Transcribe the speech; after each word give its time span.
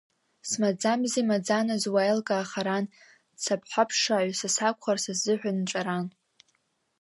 Смаӡамзи, 0.49 1.21
маӡаназ 1.29 1.83
уи 1.93 1.99
аилкаа 2.03 2.45
харан, 2.51 2.85
цаԥхаԥшааҩ 3.43 4.29
са 4.39 4.49
сакәхар 4.55 4.97
са 5.03 5.13
сзыҳәа 5.17 5.51
нҵәаран. 5.57 6.05